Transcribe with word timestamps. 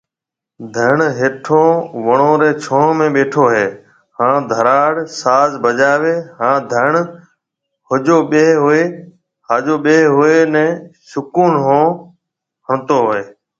ڌڻ 0.75 0.97
هيٺو 1.17 1.63
وڻون 2.05 2.33
رِي 2.41 2.51
ڇون 2.63 2.85
۾ 2.99 3.07
ٻيٺو 3.15 3.43
هي 3.55 3.65
هان 4.17 4.35
ڌراڙ 4.51 4.93
ساز 5.21 5.49
بجاوي 5.63 6.13
هي 6.15 6.15
هان 6.39 6.55
ڌڻ 6.71 6.91
ۿجو 7.89 8.17
ٻيۿي 8.31 10.01
اوئي 10.13 10.39
ني 10.53 10.65
سُڪون 11.09 11.51
ۿوڻ 11.65 11.87
ۿڻتو 12.67 12.95
هوئي 13.05 13.23